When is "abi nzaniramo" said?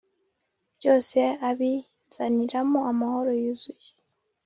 1.49-2.79